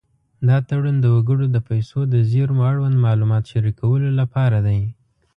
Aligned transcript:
دا 0.47 0.57
تړون 0.69 0.95
د 1.01 1.05
وګړو 1.15 1.45
د 1.51 1.57
پیسو 1.69 1.99
د 2.13 2.15
زېرمو 2.31 2.61
اړوند 2.71 2.95
معلومات 3.05 3.43
شریکولو 3.51 4.09
لپاره 4.19 4.57
دی. 4.67 4.81